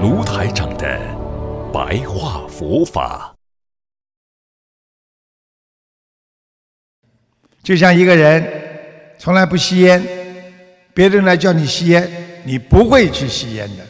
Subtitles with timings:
[0.00, 0.86] 卢台长的
[1.72, 3.34] 白话佛法。
[7.64, 8.46] 就像一个人
[9.18, 10.00] 从来不吸烟，
[10.94, 12.08] 别人来叫你吸烟，
[12.44, 13.84] 你不会去吸烟的。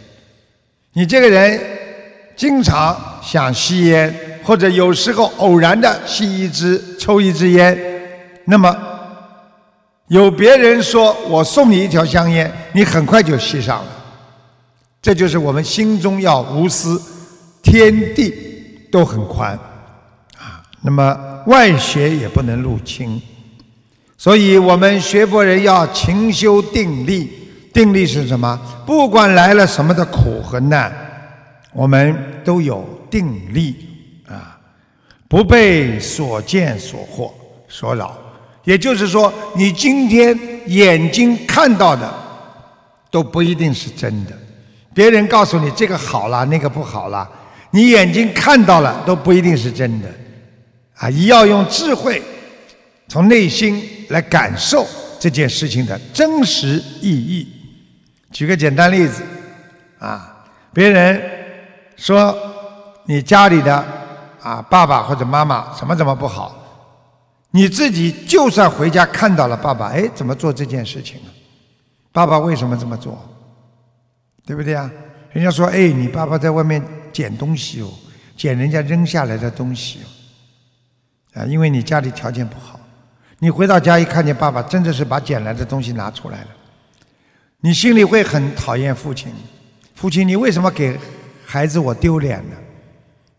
[0.94, 1.60] 你这个人
[2.34, 7.78] 经常想吸烟，或者有时候偶然的吸一支、抽一支烟，
[8.46, 8.74] 那么
[10.06, 13.97] 有别人说我送你一条香烟，你很快就吸上了。
[15.00, 17.00] 这就是我们心中要无私，
[17.62, 18.34] 天地
[18.90, 19.52] 都很宽
[20.36, 20.62] 啊。
[20.82, 23.20] 那么外邪也不能入侵，
[24.16, 27.30] 所以我们学佛人要勤修定力。
[27.70, 28.58] 定力是什么？
[28.84, 30.92] 不管来了什么的苦和难，
[31.72, 33.76] 我们都有定力
[34.26, 34.58] 啊，
[35.28, 37.30] 不被所见所惑
[37.68, 38.18] 所扰。
[38.64, 42.12] 也就是说，你今天眼睛看到的
[43.12, 44.36] 都不一定是真的。
[44.98, 47.30] 别人告诉你这个好了，那个不好了，
[47.70, 50.12] 你眼睛看到了都不一定是真的，
[50.96, 52.20] 啊，你要用智慧，
[53.06, 54.84] 从内心来感受
[55.20, 57.46] 这件事情的真实意义。
[58.32, 59.22] 举个简单例子，
[60.00, 61.22] 啊，别人
[61.96, 62.36] 说
[63.04, 63.76] 你家里的
[64.42, 66.60] 啊爸爸或者妈妈怎么怎么不好，
[67.52, 71.30] 你自己就算回家看到了爸爸，哎，怎么做这件事情啊？
[72.10, 73.16] 爸爸为什么这么做？
[74.48, 74.90] 对不对啊？
[75.32, 76.82] 人家说，哎，你爸爸在外面
[77.12, 77.92] 捡东西哦，
[78.34, 79.98] 捡人家扔下来的东西
[81.34, 82.80] 哦，啊，因为你家里条件不好，
[83.40, 86.48] 你回到家一看见爸爸真的是把捡来的东西拿出来了，
[87.60, 89.30] 你心里会很讨厌父亲。
[89.94, 90.98] 父亲，你为什么给
[91.44, 92.56] 孩子我丢脸呢？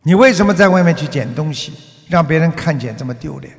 [0.03, 1.73] 你为什么在外面去捡东西，
[2.07, 3.51] 让别人看见这么丢脸？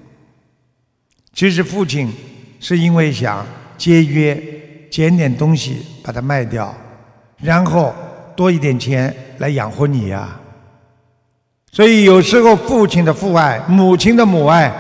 [1.33, 2.13] 其实父亲
[2.61, 3.45] 是因为想
[3.77, 4.41] 节约，
[4.89, 6.73] 捡点东西把它卖掉。
[7.43, 7.95] 然后
[8.37, 10.39] 多一点钱来养活你呀，
[11.73, 14.71] 所以有时候父亲的父爱、母亲的母爱，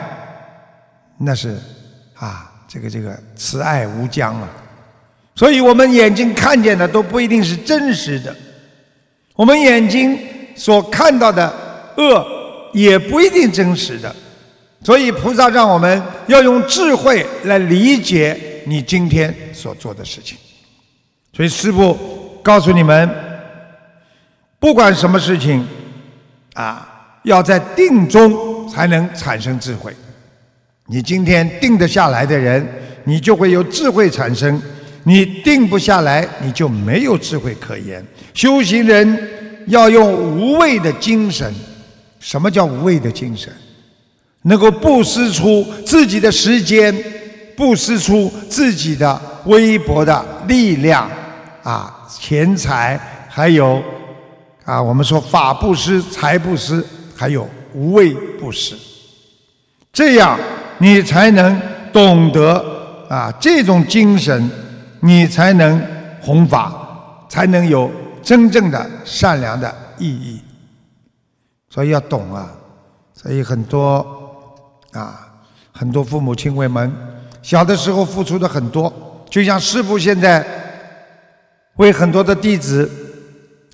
[1.16, 1.58] 那是
[2.14, 4.48] 啊，这个这个慈爱无疆啊。
[5.34, 8.36] 所以我们眼睛看见的都不一定是真实的，
[9.34, 10.18] 我们眼睛
[10.54, 11.50] 所看到的
[11.96, 12.26] 恶
[12.74, 14.14] 也不一定真实的。
[14.84, 20.36] 所以菩萨让我们要用智慧来理解你今天所做的事情。
[21.34, 22.19] 所以师父。
[22.42, 23.08] 告诉你们，
[24.58, 25.66] 不管什么事情，
[26.54, 26.88] 啊，
[27.22, 29.94] 要在定中才能产生智慧。
[30.86, 32.66] 你今天定得下来的人，
[33.04, 34.58] 你就会有智慧产生；
[35.04, 38.04] 你定不下来，你就没有智慧可言。
[38.34, 39.28] 修行人
[39.66, 41.54] 要用无畏的精神。
[42.18, 43.52] 什么叫无畏的精神？
[44.42, 46.94] 能够不施出自己的时间，
[47.56, 51.08] 不施出自己的微薄的力量，
[51.62, 51.98] 啊。
[52.20, 53.00] 钱财，
[53.30, 53.82] 还有
[54.66, 56.84] 啊，我们说法布施、财布施，
[57.16, 58.76] 还有无畏布施，
[59.90, 60.38] 这样
[60.76, 61.58] 你才能
[61.90, 62.62] 懂得
[63.08, 64.50] 啊这种精神，
[65.00, 65.82] 你才能
[66.20, 67.90] 弘法，才能有
[68.22, 70.42] 真正的善良的意义。
[71.70, 72.52] 所以要懂啊，
[73.14, 74.06] 所以很多
[74.92, 75.26] 啊，
[75.72, 76.94] 很多父母亲为们
[77.40, 78.92] 小的时候付出的很多，
[79.30, 80.59] 就像师父现在。
[81.76, 82.90] 为很多的弟子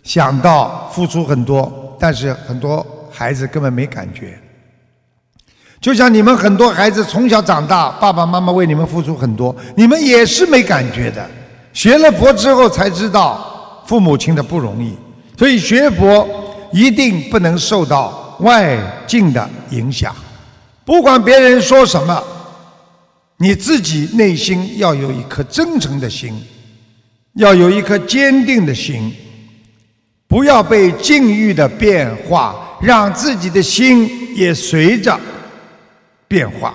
[0.03, 4.39] 想到付出很多，但是很多孩子根本没感觉。
[5.81, 11.29] 就像你们很多孩子从小长大，爸爸妈妈为你们付出很多，你们也是没感觉的。
[11.73, 14.97] 学了佛之后才知道父母亲的不容易，
[15.39, 16.27] 所以学佛
[16.73, 20.15] 一定不能受到外境的影响。
[20.85, 22.23] 不管别人说什么，
[23.37, 26.43] 你自己内心要有一颗真诚的心。
[27.37, 29.15] 要有一颗坚定的心，
[30.27, 35.19] 不要被境遇的变化，让自己的心也随着
[36.27, 36.75] 变化。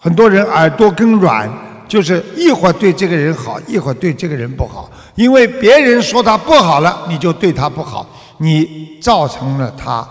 [0.00, 1.50] 很多人耳朵更软，
[1.86, 4.90] 就是一会儿对这个人好，一会儿对这个人不好。
[5.14, 8.08] 因为别人说他不好了，你就对他不好，
[8.38, 10.06] 你造成了他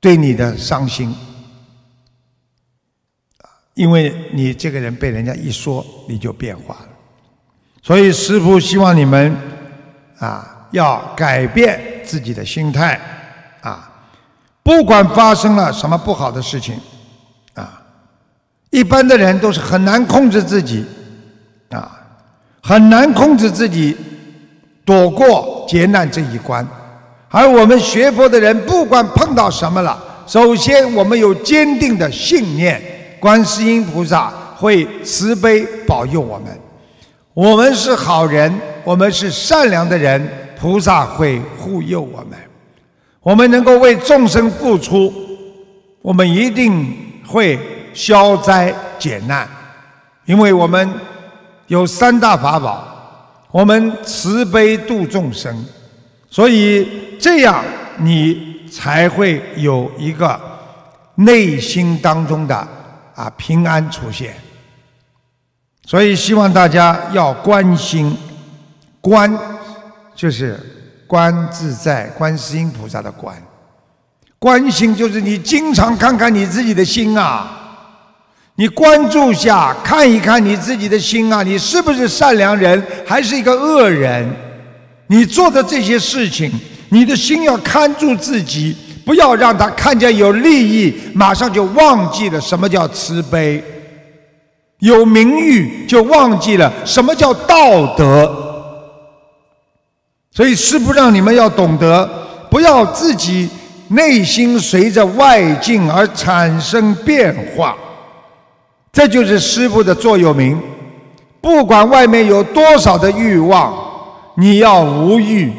[0.00, 1.14] 对你的伤心。
[3.76, 6.88] 因为你这个人被人家一说，你就变化了。
[7.82, 9.36] 所以师父希望你们
[10.18, 12.98] 啊，要改变自己的心态
[13.60, 13.88] 啊，
[14.62, 16.80] 不管发生了什么不好的事情
[17.52, 17.82] 啊，
[18.70, 20.82] 一般的人都是很难控制自己
[21.68, 22.00] 啊，
[22.62, 23.94] 很难控制自己
[24.86, 26.66] 躲过劫难这一关，
[27.28, 32.82] 而我们学佛的人，不管碰到什么了，首先我们有坚定的信念，
[33.20, 36.46] 观世音菩萨会慈悲保佑我们。
[37.34, 38.52] 我们是好人，
[38.82, 40.26] 我们是善良的人，
[40.58, 42.38] 菩萨会护佑我们。
[43.20, 45.12] 我们能够为众生付出，
[46.00, 46.96] 我们一定
[47.26, 47.58] 会
[47.92, 49.46] 消灾解难，
[50.24, 50.88] 因为我们
[51.66, 52.86] 有三大法宝，
[53.50, 55.66] 我们慈悲度众生，
[56.30, 56.88] 所以
[57.18, 57.64] 这样
[57.98, 60.40] 你才会有一个
[61.16, 62.66] 内心当中的
[63.16, 64.36] 啊平安出现。
[65.84, 68.16] 所以希望大家要关心，
[69.00, 69.36] 观
[70.14, 70.58] 就是
[71.06, 73.36] 观自在观世音菩萨的观，
[74.38, 77.48] 关心就是你经常看看你自己的心啊，
[78.56, 84.28] 你关注下看一看你自己的心啊，你是不是善良人还是一个恶人？
[85.06, 86.50] 你做的这些事情，
[86.88, 93.62] 你的心要看住自己，不要让他看见有利益，马上就忘记了什么叫慈悲。
[94.80, 98.30] 有名誉就忘记了什么叫道德，
[100.32, 102.04] 所以师父让你们要懂得，
[102.50, 103.48] 不要自己
[103.88, 107.76] 内心随着外境而产生变化，
[108.92, 110.60] 这就是师父的座右铭。
[111.40, 113.72] 不管外面有多少的欲望，
[114.34, 115.52] 你要无欲，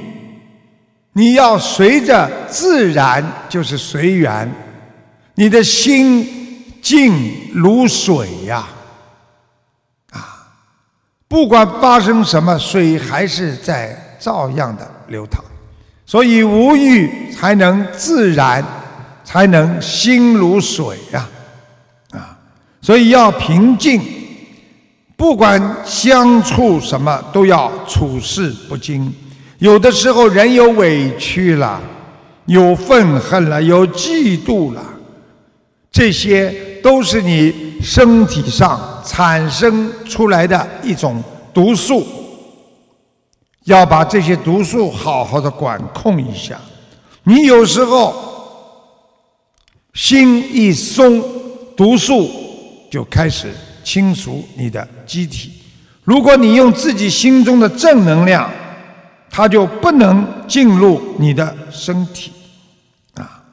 [1.18, 4.48] 你要随着自然，就是随缘，
[5.34, 8.68] 你的心静如水呀。
[10.12, 10.46] 啊
[11.28, 15.44] 不管发生什么，水还是在照样的流淌，
[16.06, 18.64] 所以无欲才能自然，
[19.24, 21.28] 才能心如水呀，
[22.12, 22.38] 啊，
[22.80, 24.00] 所以要平静，
[25.16, 29.12] 不管相处什么都要处事不惊。
[29.60, 31.82] 有的时候人有委屈了，
[32.46, 34.84] 有愤恨了，有嫉妒了，
[35.92, 36.52] 这些
[36.82, 37.68] 都是你。
[37.80, 41.24] 身体上产生出来的一种
[41.54, 42.04] 毒素，
[43.66, 46.60] 要把这些毒素好好的管控一下。
[47.24, 48.16] 你有时候
[49.94, 51.24] 心一松，
[51.78, 52.28] 毒素
[52.90, 53.54] 就开始
[53.84, 55.52] 清除你的机体。
[56.04, 58.52] 如果你用自己心中的正能量，
[59.30, 62.32] 它就不能进入你的身体。
[63.16, 63.44] 啊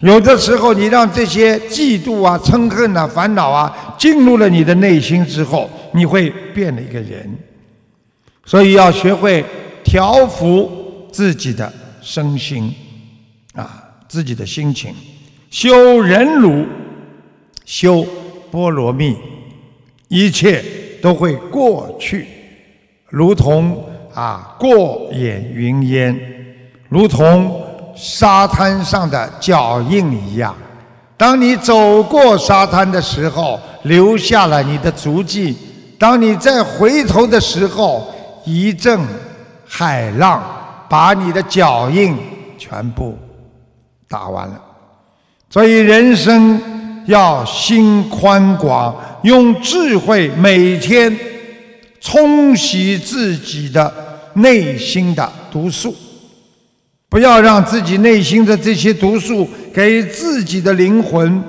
[0.00, 7.30] 有的时候，你让这些嫉妒啊、嗔恨啊、烦恼啊进入了你的内心之后，你会变了一个人。
[8.46, 9.44] 所以要学会
[9.84, 11.70] 调伏自己的
[12.00, 12.74] 身心，
[13.54, 14.94] 啊，自己的心情，
[15.50, 16.64] 修忍辱，
[17.66, 18.06] 修
[18.50, 19.14] 波罗蜜，
[20.08, 20.64] 一切
[21.02, 22.26] 都会过去，
[23.10, 23.84] 如同
[24.20, 26.18] 啊过眼云烟，
[26.88, 27.66] 如同。
[27.96, 30.54] 沙滩上的脚印一样，
[31.18, 35.54] 当你走过沙滩的时候，留下了你的足迹；
[35.98, 38.10] 当你再回头的时候，
[38.46, 38.98] 一阵
[39.66, 40.42] 海浪
[40.88, 42.16] 把你的脚印
[42.56, 43.18] 全部
[44.08, 44.58] 打完了。
[45.50, 46.58] 所以，人生
[47.04, 51.14] 要心宽广，用智慧每天
[52.00, 53.92] 冲洗自己的
[54.34, 55.94] 内心的毒素。
[57.08, 61.42] 不要让自己内心的这些毒素给自己的灵魂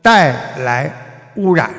[0.00, 1.74] 带来污染。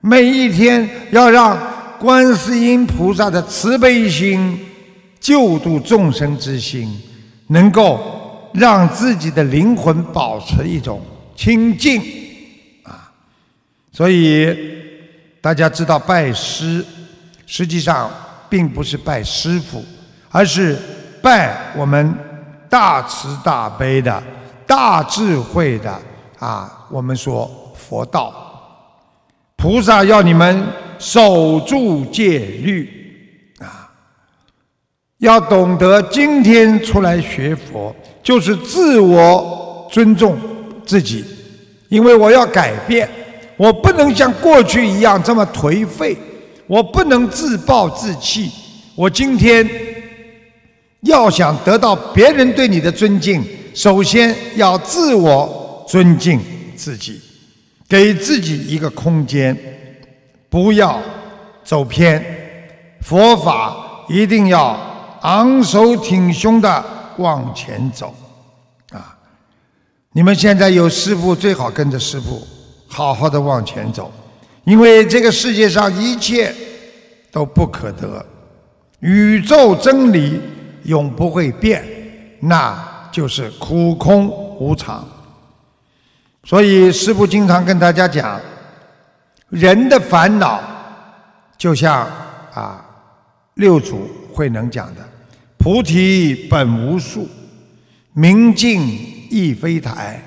[0.00, 1.58] 每一天要让
[1.98, 4.58] 观世音菩萨的慈悲心、
[5.18, 6.94] 救度众生之心，
[7.46, 11.00] 能够让自己的灵魂保持一种
[11.34, 12.02] 清净
[12.82, 13.10] 啊。
[13.90, 14.54] 所以
[15.40, 16.84] 大家知道，拜师
[17.46, 18.10] 实际上
[18.48, 19.84] 并不是拜师傅，
[20.30, 20.78] 而是。
[21.22, 22.14] 拜我们
[22.68, 24.22] 大慈大悲的
[24.66, 25.90] 大智慧的
[26.38, 28.30] 啊，我们说佛道
[29.56, 30.66] 菩萨要你们
[30.98, 32.86] 守住戒律
[33.58, 33.90] 啊，
[35.16, 40.36] 要懂得今天出来学佛就是自我尊重
[40.84, 41.24] 自己，
[41.88, 43.08] 因为我要改变，
[43.56, 46.18] 我不能像过去一样这么颓废，
[46.66, 48.50] 我不能自暴自弃，
[48.94, 49.68] 我今天。
[51.06, 53.44] 要想得到别人对你的尊敬，
[53.74, 56.40] 首先要自我尊敬
[56.74, 57.20] 自己，
[57.86, 59.54] 给自己一个空间，
[60.48, 60.98] 不要
[61.62, 62.24] 走偏。
[63.02, 63.76] 佛法
[64.08, 64.74] 一定要
[65.20, 66.82] 昂首挺胸的
[67.18, 68.14] 往前走，
[68.90, 69.14] 啊！
[70.12, 72.42] 你们现在有师傅，最好跟着师傅
[72.88, 74.10] 好好的往前走，
[74.64, 76.54] 因为这个世界上一切
[77.30, 78.24] 都不可得，
[79.00, 80.40] 宇宙真理
[80.84, 81.84] 永不会变，
[82.40, 84.28] 那就是苦空
[84.58, 85.06] 无常。
[86.44, 88.40] 所以师父经常跟大家讲，
[89.48, 90.62] 人的烦恼
[91.56, 92.06] 就像
[92.52, 92.84] 啊
[93.54, 95.00] 六祖慧能讲的
[95.56, 97.28] “菩提本无树，
[98.12, 98.86] 明镜
[99.30, 100.22] 亦非台”，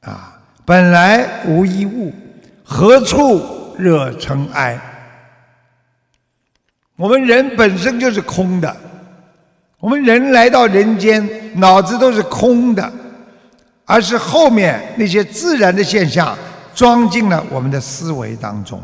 [0.00, 2.12] 啊，本来无一物，
[2.70, 3.42] 何处
[3.78, 4.78] 惹尘埃？
[6.96, 8.76] 我们人本身就是空的，
[9.80, 11.26] 我们人来到人间，
[11.58, 12.92] 脑子都是空的。
[13.86, 16.36] 而是后面那些自然的现象
[16.74, 18.78] 装进了我们的思维当中，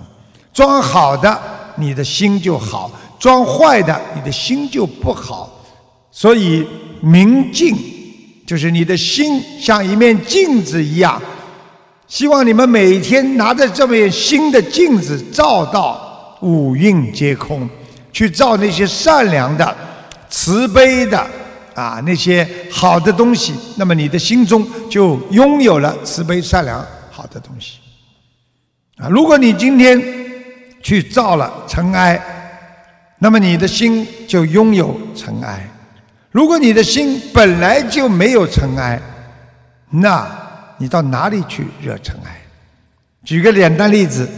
[0.50, 1.38] 装好的
[1.74, 5.62] 你的心就好，装坏的你的心就不好。
[6.10, 6.66] 所以
[7.02, 7.76] 明镜
[8.46, 11.20] 就是你的心像一面镜子一样，
[12.06, 17.68] 希望你们每天拿着这面新的镜子照到五蕴皆空，
[18.12, 19.76] 去照那些善良的、
[20.28, 21.26] 慈悲的。
[21.74, 27.78] 啊，那些好的东西，那么你的心中就拥有了慈悲善良好的东西。
[28.96, 30.00] 啊，如果你今天
[30.80, 32.22] 去造了尘埃，
[33.18, 35.68] 那么你的心就拥有尘埃。
[36.30, 39.02] 如果你的心本来就没有尘埃，
[39.90, 40.24] 那
[40.84, 42.42] 你到哪里去惹尘埃？
[43.24, 44.28] 举个简单例子，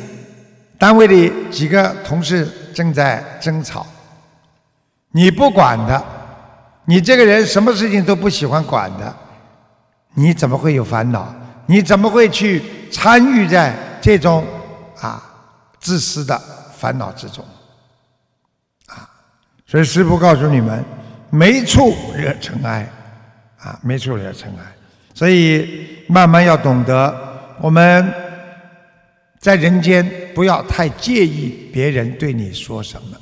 [0.79, 3.85] 单位里几个同事正在争吵，
[5.11, 6.01] 你不管的。
[6.85, 9.13] 你这个人什么事情都不喜欢管的，
[10.15, 11.35] 你怎么会有烦恼？
[11.67, 12.63] 你怎么会去
[12.93, 14.47] 参与在这种
[15.01, 15.21] 啊
[15.81, 16.41] 自私的
[16.77, 17.45] 烦恼之中？
[18.87, 19.11] 啊，
[19.67, 20.85] 所以师父告诉你们，
[21.29, 22.89] 没处惹尘埃，
[23.59, 24.65] 啊，没处惹尘埃。
[25.13, 27.15] 所以慢慢要懂得，
[27.61, 28.13] 我们
[29.39, 33.17] 在人间不要太介意别人对你说什么。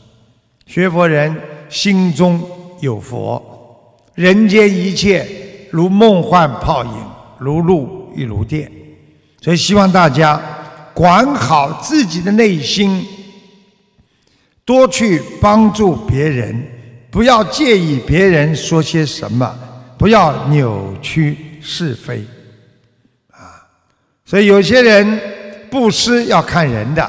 [0.67, 1.35] 学佛人
[1.69, 2.43] 心中
[2.81, 3.43] 有佛。
[4.15, 5.27] 人间一切
[5.71, 6.93] 如梦幻泡影，
[7.39, 8.71] 如露亦如电，
[9.41, 10.41] 所以希望大家
[10.95, 13.05] 管好自己的内心，
[14.65, 16.65] 多去帮助别人，
[17.11, 19.53] 不要介意别人说些什么，
[19.99, 22.25] 不要扭曲是非，
[24.25, 25.21] 所以有些人
[25.71, 27.09] 布施要看人的，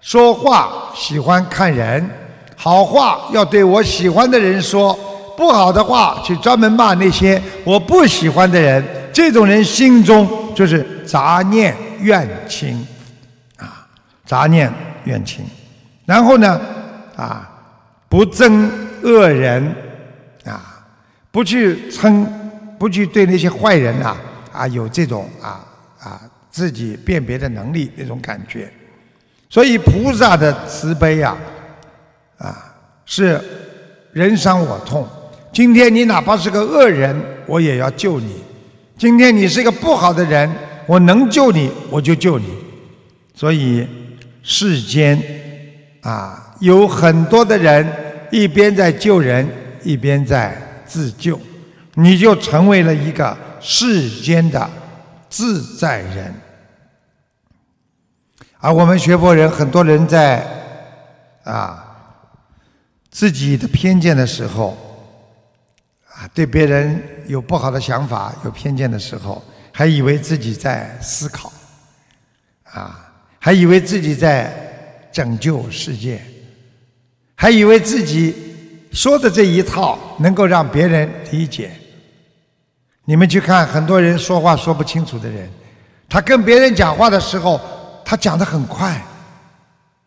[0.00, 2.08] 说话喜欢看人，
[2.56, 4.98] 好话要对我喜欢的人说。
[5.34, 12.86] 不好的话，去专门骂那些我不喜欢的人，这种人心中就是杂念怨亲，
[13.56, 13.88] 啊，
[14.26, 14.72] 杂念
[15.04, 15.42] 怨亲。
[16.04, 16.60] 然后呢，
[17.16, 17.50] 啊，
[18.10, 18.68] 不憎
[19.02, 19.74] 恶人，
[20.44, 20.84] 啊，
[21.30, 22.26] 不去称，
[22.78, 24.14] 不去对那些坏人呐，
[24.52, 25.64] 啊，有这种啊
[26.52, 28.70] 自己辨别的能力那种感觉。
[29.50, 31.36] 所以菩萨的慈悲呀，
[32.38, 33.40] 啊，是
[34.12, 35.08] 人伤我痛。
[35.52, 37.14] 今天你哪怕是个恶人，
[37.46, 38.30] 我也要救你；
[38.96, 40.50] 今天你是个不好的人，
[40.86, 42.46] 我能救你，我就救你。
[43.34, 43.86] 所以
[44.42, 45.20] 世间
[46.00, 47.86] 啊，有很多的人
[48.30, 49.46] 一边在救人，
[49.82, 50.56] 一边在
[50.86, 51.38] 自救，
[51.94, 54.70] 你就成为了一个世间的
[55.28, 56.34] 自在人。
[58.64, 60.46] 而我们学佛人，很多人在
[61.42, 61.84] 啊
[63.10, 64.76] 自己的偏见的时候。
[66.14, 69.42] 啊对别人有不好的想法、有偏见的时候，
[69.72, 71.50] 还以为自己在思考，
[72.64, 76.22] 啊，还以为自己在拯救世界，
[77.34, 78.36] 还以为自己
[78.92, 81.72] 说的这一套能够让别人理解。
[83.06, 85.50] 你们去看，很多人说话说不清楚的人，
[86.10, 87.58] 他跟别人讲话的时候，
[88.12, 89.02] 他讲的很快，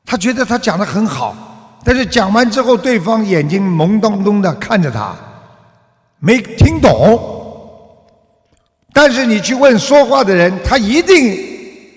[0.06, 1.36] 他觉得他讲的很好，
[1.84, 5.12] 但是讲完之后，对方眼睛懵咚咚的看着他。
[6.20, 7.20] 没听懂，
[8.94, 11.36] 但是你去问说话的人，他一定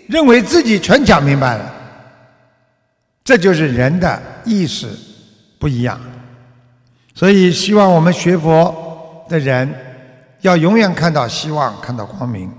[0.09, 1.75] 认为自己全讲明白了。
[3.23, 4.88] 这就是人的意识
[5.59, 6.00] 不一样，
[7.15, 8.75] 所以希望我们学佛
[9.29, 9.71] 的人
[10.41, 12.50] 要永远看到希望，看到光明，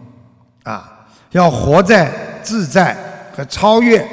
[0.65, 2.11] 啊，要活在
[2.43, 2.95] 自在
[3.45, 4.07] 超越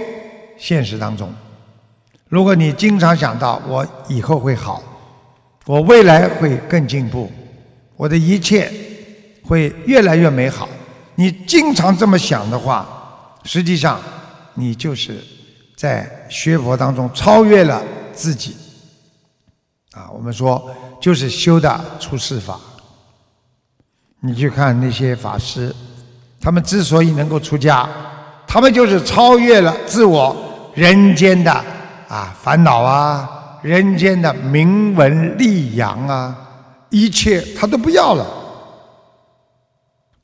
[0.58, 1.32] 现实当中。
[2.28, 4.82] 如果你经常想到我以后会好，
[5.64, 7.30] 我未来会更进步。
[7.96, 8.70] 我的一切
[9.44, 10.68] 会越来越美好。
[11.14, 12.86] 你经常这么想的话，
[13.44, 14.00] 实际上
[14.54, 15.24] 你就是
[15.76, 18.56] 在学佛当中超越了自己。
[19.92, 22.60] 啊，我们说就是修的出世法。
[24.20, 25.74] 你去看那些法师，
[26.40, 27.88] 他们之所以能够出家，
[28.46, 30.34] 他们就是超越了自我
[30.74, 31.52] 人间的
[32.08, 36.36] 啊烦恼啊，人间的名闻利养啊，
[36.90, 38.26] 一切他都不要了，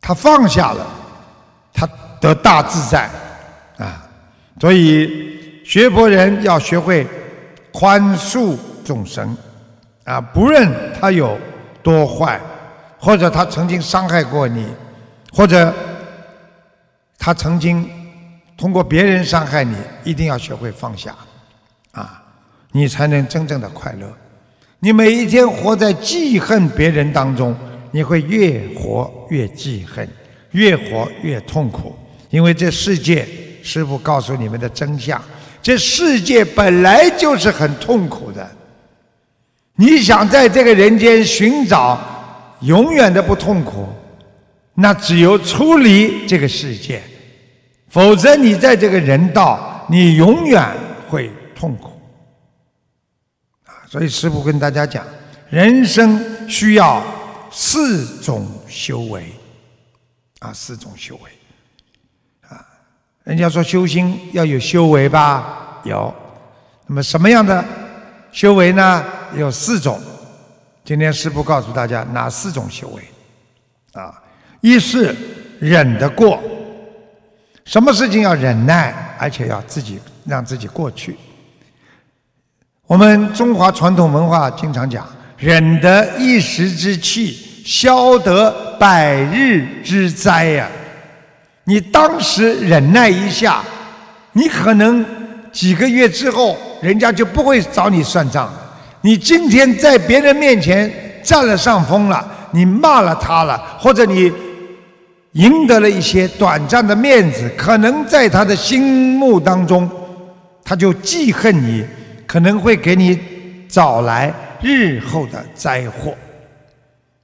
[0.00, 0.86] 他放下了，
[1.72, 1.88] 他
[2.20, 3.10] 得大自在
[3.78, 4.06] 啊。
[4.60, 7.06] 所以学佛人要学会
[7.72, 9.36] 宽恕众生
[10.04, 11.38] 啊，不论他有
[11.82, 12.40] 多坏。
[13.04, 14.64] 或者他曾经伤害过你，
[15.32, 15.74] 或者
[17.18, 17.90] 他曾经
[18.62, 21.12] 通过别人伤害你，一定要学会放下，
[21.90, 22.23] 啊，
[22.71, 24.09] 你才能真正的快乐。
[24.78, 27.57] 你每一天活在记恨别人当中，
[27.90, 30.09] 你会越活越记恨，
[30.52, 31.92] 越活越痛苦。
[32.31, 33.26] 因为这世界，
[33.64, 35.21] 师父告诉你们的真相，
[35.61, 38.49] 这世界本来就是很痛苦的。
[39.75, 42.00] 你想在这个人间寻找。
[42.61, 43.88] 永远的不痛苦，
[44.75, 47.02] 那只有出离这个世界，
[47.92, 50.66] 否则你在这个人道，你永远
[51.11, 51.90] 会痛苦。
[53.66, 55.04] 啊，所以师父跟大家讲，
[55.50, 57.04] 人生需要
[57.50, 59.30] 四种修为，
[60.38, 61.30] 啊，四种修为，
[62.49, 62.66] 啊，
[63.25, 66.14] 人家说修心要有修为吧，有，
[66.87, 67.62] 那么什么样的
[68.32, 69.04] 修为呢？
[69.37, 70.00] 有四种。
[70.82, 73.02] 今天师父告诉大家哪四种修为？
[73.92, 74.18] 啊，
[74.62, 75.14] 一是
[75.61, 76.42] 忍得过，
[77.64, 81.16] 什么事情要忍耐，而且要自己让自己过去。
[82.87, 90.69] 我们中华传统文化经常讲，忍得一时之气，消得百日之灾呀。
[91.64, 93.62] 你当时忍耐一下，
[94.33, 95.07] 你可能
[95.52, 98.52] 几个月之后，人家就不会找你算账。
[99.00, 100.92] 你今天在别人面前
[101.23, 104.31] 占了上风了，你骂了他了，或者你
[105.33, 109.88] 赢得了一些短暂的面子，可能在他的心目当中，
[110.62, 111.85] 他就记恨你，
[112.27, 113.18] 可能会给你
[113.68, 116.14] 找来日后的灾祸。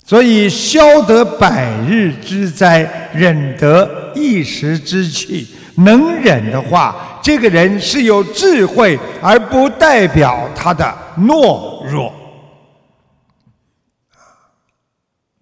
[0.05, 5.47] 所以消得百日之灾，忍得一时之气。
[5.75, 12.12] 能忍的话，这个人是有智慧，而不代表他的懦弱。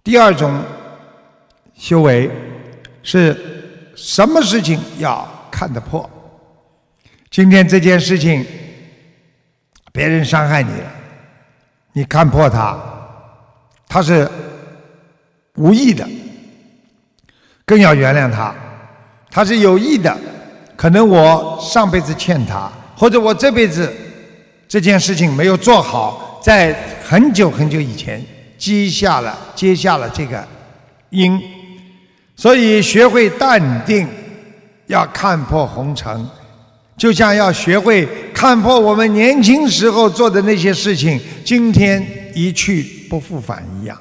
[0.02, 0.60] 第二种
[1.74, 2.28] 修为
[3.06, 6.10] 是什么事情要看得破？
[7.30, 8.44] 今天这件事情，
[9.92, 10.92] 别人伤害你了，
[11.92, 12.76] 你看破他，
[13.86, 14.28] 他是
[15.54, 16.04] 无意的，
[17.64, 18.52] 更要原谅他。
[19.30, 20.16] 他是有意的，
[20.74, 23.94] 可能我上辈子欠他，或者我这辈子
[24.66, 28.20] 这件事情没有做好，在很久很久以前
[28.58, 30.44] 积下了结下了这个
[31.10, 31.40] 因，
[32.36, 34.06] 所以学会淡定，
[34.86, 36.28] 要看破红尘，
[36.96, 43.96] 就像要学会看破我们年轻时候做的那些事情，今天一去不复返一样，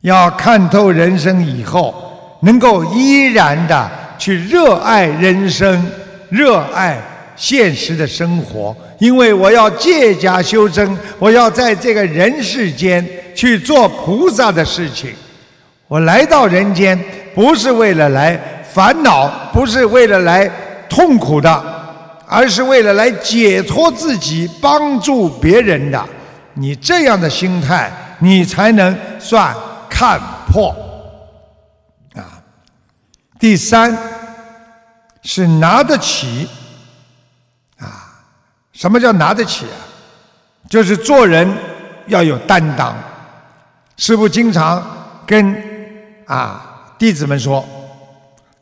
[0.00, 3.90] 要看透人生以后，能够依然的。
[4.16, 5.86] 去热爱人生，
[6.30, 6.96] 热爱
[7.36, 15.10] 现实的生活，因为我要借假修真，我要在这个人世间去做菩萨的事情。
[15.88, 16.98] 我来到人间，
[17.34, 18.38] 不是为了来
[18.72, 20.48] 烦恼，不是为了来
[20.88, 21.62] 痛苦的，
[22.26, 26.04] 而是为了来解脱自己、帮助别人的。
[26.54, 29.54] 你这样的心态，你才能算
[29.88, 30.74] 看破
[32.14, 32.38] 啊。
[33.38, 33.96] 第三
[35.22, 36.48] 是拿得起，
[37.78, 38.22] 啊，
[38.72, 39.82] 什么叫拿得起啊？
[40.68, 41.52] 就是做人
[42.06, 42.96] 要有担当。
[43.96, 44.82] 师父经常
[45.26, 45.54] 跟
[46.26, 47.64] 啊弟子们说，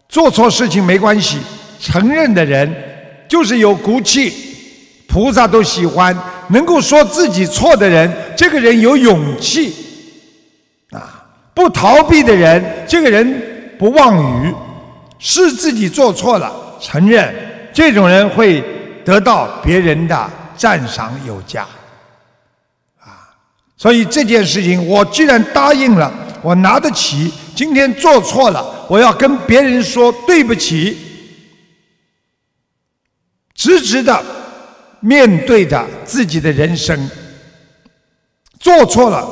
[0.08, 1.38] 做错事情没关系，
[1.78, 2.72] 承认的人
[3.28, 4.32] 就是有骨气，
[5.06, 6.16] 菩萨都喜欢
[6.48, 9.74] 能够说自己错的人，这个人有勇气，
[10.90, 14.54] 啊，不逃避的人，这个人不妄语。
[15.24, 17.32] 是自己做错了，承认
[17.72, 18.60] 这种人会
[19.04, 21.62] 得到别人的赞赏有加，
[22.98, 23.30] 啊，
[23.76, 27.32] 所以这件事情我既然答应了，我拿得起。
[27.54, 30.96] 今天做错了，我要跟别人说对不起，
[33.54, 34.22] 直直的
[35.00, 37.10] 面对着自己的人生，
[38.58, 39.26] 做错了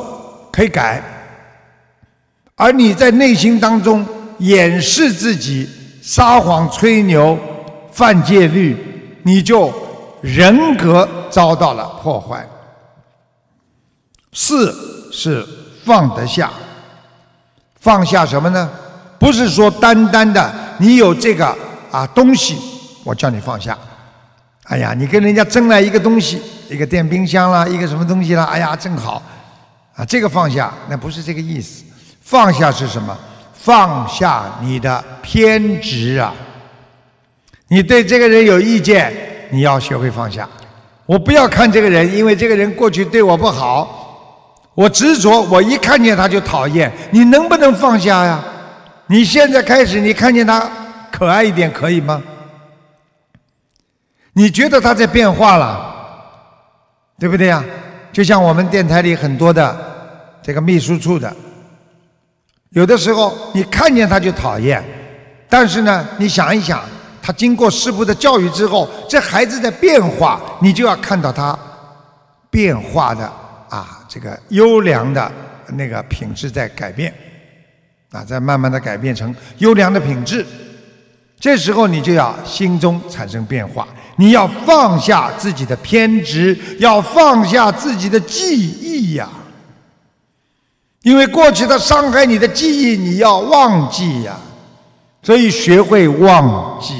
[0.52, 1.02] 可以改，
[2.54, 4.06] 而你在内心当中
[4.38, 5.68] 掩饰自己。
[6.02, 7.38] 撒谎、吹牛、
[7.92, 8.74] 犯戒律，
[9.22, 9.70] 你就
[10.22, 12.48] 人格遭到了破坏。
[14.32, 14.74] 四
[15.12, 15.46] 是
[15.84, 16.50] 放得下，
[17.80, 18.70] 放下什么呢？
[19.18, 21.54] 不是说单单的你有这个
[21.90, 22.56] 啊东西，
[23.04, 23.76] 我叫你放下。
[24.64, 29.20] 哎呀，你跟人家争来一个东西，一个电冰箱啦，一个什么东西啦，哎呀，正好，
[29.96, 31.84] 啊，这个放下，那不是这个意思。
[32.22, 33.18] 放下是什么？
[33.52, 36.32] 放下你的偏执啊！
[37.68, 39.12] 你对这个人有意见，
[39.50, 40.48] 你要学会放下。
[41.04, 43.99] 我不要看这个人，因为这个人过去对我不好，
[44.74, 46.90] 我执着，我一看见他就讨厌。
[47.10, 48.42] 你能不能放下呀？
[49.06, 50.70] 你现在开始，你看见他
[51.10, 52.22] 可爱一点，可以吗？
[54.32, 55.94] 你觉得他在变化了，
[57.18, 57.62] 对不对呀？
[58.12, 59.76] 就像我们电台里很多的
[60.42, 61.34] 这个秘书处的，
[62.70, 64.82] 有的时候你看见他就讨厌，
[65.48, 66.80] 但是呢，你想一想，
[67.20, 71.58] 他经过师傅的教育之后，这孩子在变化，你就要看到他
[72.48, 73.30] 变化的，
[74.12, 75.30] 这个优良的
[75.74, 77.14] 那个品质在改变，
[78.10, 80.44] 啊，在慢慢的改变成优良的品质，
[81.38, 83.86] 这时候你就要心中产生变化。
[84.16, 89.28] 你要放下自己的偏执，要放下自己的记忆呀。
[91.02, 94.36] 因为过去的伤害你的记忆，你要忘记呀。
[95.22, 96.94] 所以学会忘记，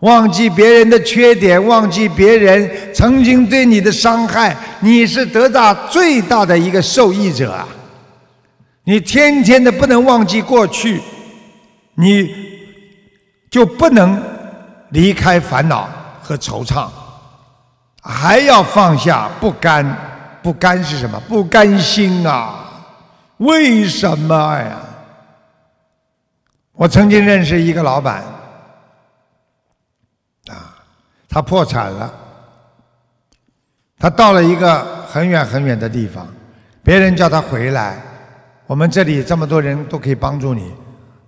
[0.00, 7.66] 忘记别人的缺点，忘记别人曾经对你的伤害，你是得到最大的一个受益者啊。
[8.84, 11.00] 你天天的不能忘记过去，
[11.94, 12.34] 你
[13.50, 14.20] 就不能。
[14.92, 15.88] 离开烦恼
[16.20, 16.88] 和惆怅，
[18.02, 19.86] 还要放下不甘。
[20.42, 21.20] 不甘是什么？
[21.28, 22.64] 不甘心啊！
[23.36, 24.80] 为什么呀？
[26.72, 28.24] 我曾经认识一个老板，
[31.30, 32.12] 他破产了，
[33.96, 36.26] 他到了一个很远很远的地方，
[36.82, 38.02] 别人叫他回来，
[38.66, 40.74] 我们这里这么多人都可以帮助你。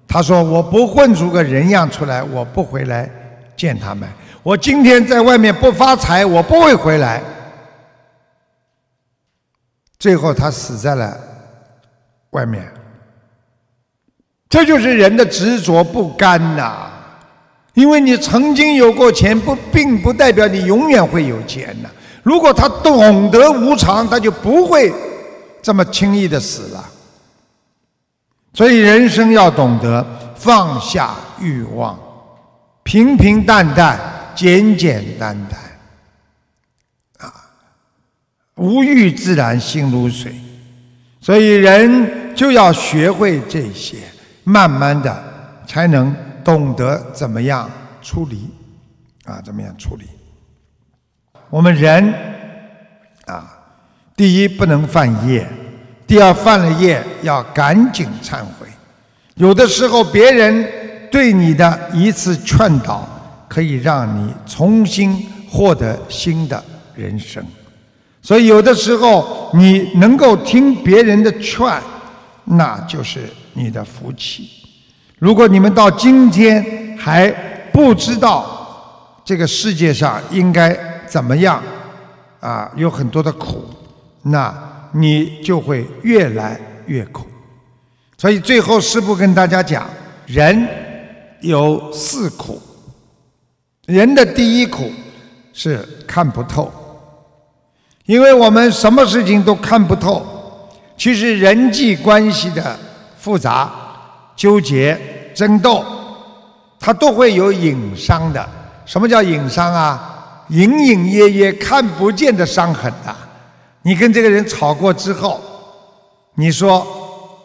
[0.09, 3.09] 他说：“我不混出个人样出来，我不回来。”
[3.57, 4.09] 见他们，
[4.43, 7.23] 我今天在外面不发财，我不会回来。
[9.99, 11.17] 最后他死在了
[12.31, 12.67] 外面，
[14.49, 16.91] 这就是人的执着不甘呐。
[17.75, 21.89] 因为你曾经有过钱，不并不代表你永远会有钱呐。
[22.23, 24.93] 如果他懂得无常，他就不会
[25.63, 26.89] 这么轻易的死了。
[28.55, 30.07] 所以人生要懂得
[30.37, 31.99] 放下欲望。
[32.83, 33.99] 平平淡淡，
[34.35, 37.33] 简简单单，啊，
[38.57, 40.35] 无欲自然心如水，
[41.21, 43.97] 所以人就要学会这些，
[44.45, 45.25] 慢慢的
[45.67, 48.51] 才能懂得怎么样处理，
[49.25, 50.05] 啊，怎么样处理？
[51.51, 52.15] 我们人
[53.27, 53.59] 啊，
[54.17, 55.47] 第一不能犯业，
[56.07, 58.67] 第二犯了业要赶紧忏悔，
[59.35, 60.83] 有的时候别人。
[61.13, 63.07] 对你的一次劝导，
[63.47, 65.15] 可以让你重新
[65.47, 67.45] 获得新的人生。
[68.23, 71.71] 所以，有的时候你能够听别人的劝，
[72.45, 74.62] 那就是你的福气。
[75.23, 77.31] 如果你们到今天还
[77.73, 81.63] 不知道这个世界上应该怎么样，
[82.41, 83.65] 啊，有很多的苦，
[84.23, 84.53] 那
[84.91, 87.25] 你就会越来越苦。
[88.19, 89.89] 所以，最后师父跟大家讲，
[90.27, 90.69] 人。
[91.41, 92.63] 有四苦，
[93.87, 94.89] 人的第一苦
[95.53, 96.73] 是看不透，
[98.07, 100.25] 因为我们什么事情都看不透。
[100.97, 102.79] 其实人际关系的
[103.19, 103.73] 复杂、
[104.35, 104.99] 纠结、
[105.35, 105.85] 争斗，
[106.79, 108.49] 他都会有隐伤的。
[108.85, 110.45] 什么叫隐伤啊？
[110.49, 113.17] 隐隐约约看不见的伤痕啊！
[113.83, 115.41] 你跟这个人吵过之后，
[116.35, 116.87] 你说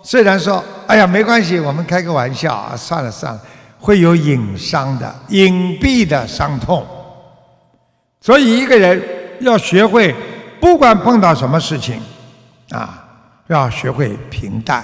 [0.03, 3.41] 虽然说哎呀没关系，我们开个玩笑啊，算了算了。
[3.79, 6.85] 会有隐伤的、隐蔽的伤痛，
[8.19, 9.01] 所以一个人
[9.39, 10.13] 要学会，
[10.59, 12.01] 不管碰到什么事情，
[12.71, 13.05] 啊，
[13.45, 14.83] 要学会平淡，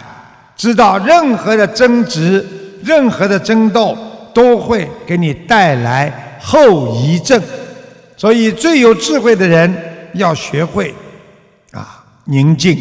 [0.55, 2.45] 知道任何的争执、
[2.83, 3.97] 任何的争斗
[4.33, 7.41] 都会给你带来后遗症，
[8.15, 9.75] 所以最有智慧的人
[10.13, 10.93] 要学会
[11.71, 12.77] 啊宁静，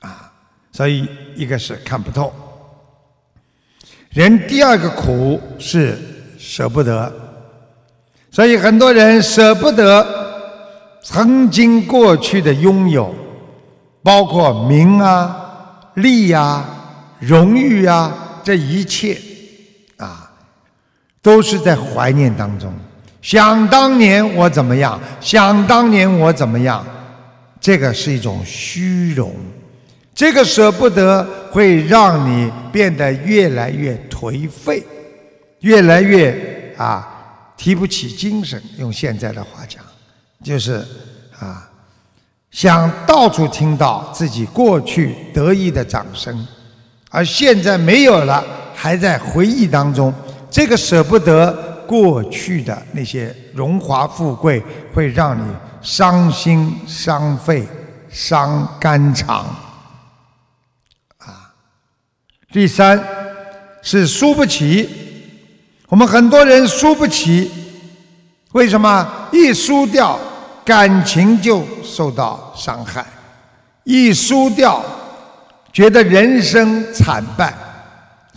[0.00, 0.32] 啊，
[0.72, 2.32] 所以一个是看不透。
[4.10, 5.98] 人第二个苦是
[6.38, 7.12] 舍不得，
[8.30, 10.06] 所以很多人舍不得
[11.02, 13.14] 曾经过去的拥有，
[14.02, 15.43] 包括名啊、
[15.94, 16.64] 利呀、
[17.18, 19.20] 荣誉啊，这一切
[19.96, 20.30] 啊，
[21.22, 22.72] 都是在怀念当中。
[23.22, 25.00] 想当年我怎么样？
[25.20, 26.84] 想当年我怎么样？
[27.60, 29.34] 这个是一种虚荣，
[30.14, 34.84] 这个舍不得会让你变得越来越颓废，
[35.60, 37.08] 越来越啊
[37.56, 38.62] 提不起精神。
[38.76, 39.82] 用现在的话讲，
[40.42, 40.84] 就是
[41.38, 41.66] 啊，
[42.54, 46.46] 想到处听到自己过去得意的掌声，
[47.10, 50.14] 而现在没有了，还在回忆当中。
[50.48, 51.52] 这个舍不得
[51.84, 54.62] 过去的那些荣华富贵，
[54.94, 55.42] 会让你
[55.82, 57.66] 伤心、伤肺、
[58.08, 59.44] 伤肝肠。
[61.18, 61.50] 啊，
[62.52, 63.04] 第三
[63.82, 64.88] 是输不起。
[65.88, 67.50] 我们很多人输不起，
[68.52, 69.28] 为什么？
[69.32, 70.16] 一输掉，
[70.64, 73.02] 感情就受到伤害；
[73.84, 74.82] 一输掉，
[75.72, 77.54] 觉得人生惨败。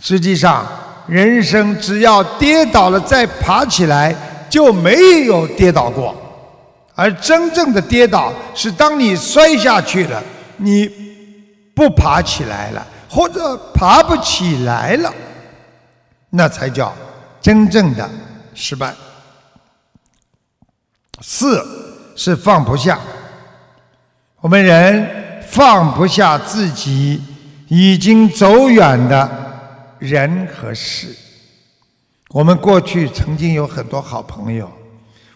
[0.00, 0.66] 实际上。
[1.08, 4.14] 人生只要跌倒了再爬起来，
[4.50, 6.14] 就没有跌倒过。
[6.94, 10.22] 而真正的跌倒，是当你摔下去了，
[10.58, 10.86] 你
[11.74, 15.10] 不爬起来了，或者爬不起来了，
[16.28, 16.94] 那才叫
[17.40, 18.06] 真正的
[18.52, 18.94] 失败。
[21.22, 21.64] 四
[22.18, 22.98] 是放不下，
[24.40, 25.08] 我们人
[25.46, 27.22] 放不下自己
[27.68, 29.46] 已经走远的。
[30.00, 31.08] 人和事，
[32.30, 34.70] 我们过去曾经有很多好朋友，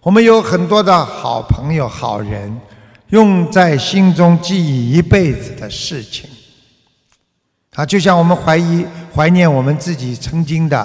[0.03, 2.61] 我们有很多的好朋友、好人，
[3.09, 6.31] 用在心中记忆一辈子的事情。
[7.75, 10.79] 啊，就像我们怀疑、怀念我们自己曾经的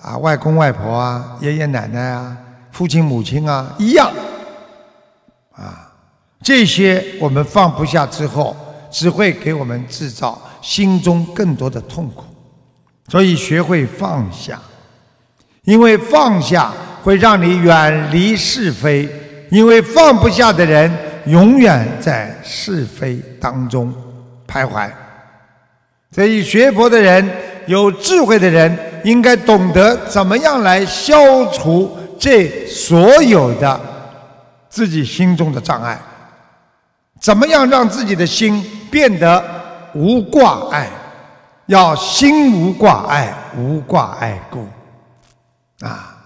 [0.00, 2.36] 啊外公外婆啊、爷爷奶奶啊、
[2.72, 4.10] 父亲母亲啊一样。
[6.42, 8.56] 这些我们放不下之后，
[8.90, 12.24] 只会给我们制造心中更多的痛苦。
[13.08, 14.60] 所以学会放下，
[15.64, 19.08] 因为放下会让你远离是非，
[19.50, 20.90] 因为放不下的人
[21.26, 23.92] 永远在是非当中
[24.46, 24.90] 徘徊。
[26.10, 27.28] 所以学佛的人、
[27.66, 33.80] 有智慧的人，应该懂得怎么样来消除这所有的
[34.68, 35.98] 自己心中的障碍，
[37.22, 39.42] 怎么样让自己的心变得
[39.94, 40.86] 无挂碍。
[41.66, 44.66] 要心无挂碍，无挂碍故，
[45.86, 46.18] 啊，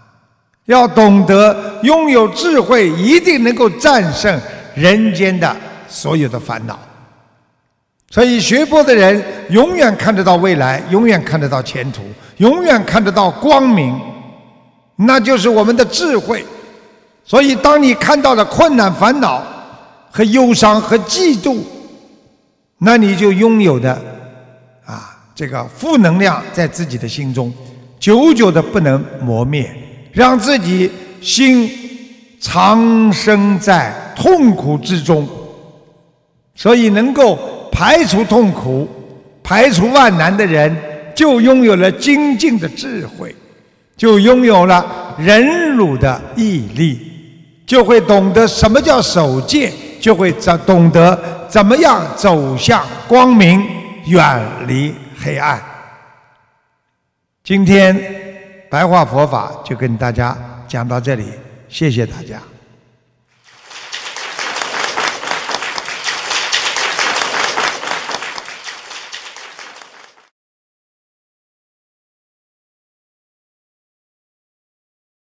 [0.65, 4.41] 要懂得拥有智慧，一定能够战胜
[4.75, 5.55] 人间的
[5.87, 6.77] 所有的烦恼。
[8.11, 12.03] 所以学佛的人永远看得到未来，永远看得到前途，
[12.39, 14.01] 永远看得到光明，
[14.97, 16.45] 那就是我们的智慧。
[17.25, 19.43] 所以，当你看到了困难、烦恼
[20.17, 21.59] 和忧伤和嫉妒，
[22.79, 23.93] 那你就拥有的
[24.87, 25.13] 啊。
[25.35, 27.53] 这个负能量在自己的心中，
[28.01, 29.71] 久久的不能磨灭，
[30.11, 31.71] 让自己心
[32.41, 35.29] 长生在痛苦之中。
[36.55, 37.39] 所以，能够
[37.71, 38.89] 排除痛苦、
[39.43, 40.75] 排除万难的人，
[41.15, 43.37] 就拥有了精进的智慧，
[43.95, 47.13] 就拥有了忍辱的毅力，
[47.67, 53.65] 就会懂得什么叫守戒，就会怎懂得怎么样走向光明，
[54.07, 54.95] 远离。
[55.19, 55.61] 黑暗。
[57.43, 57.97] 今天
[58.69, 60.37] 白话佛法就跟大家
[60.69, 61.33] 讲到这里，
[61.69, 62.41] 谢谢大家。